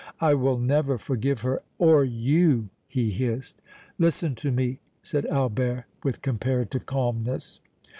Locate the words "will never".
0.33-0.97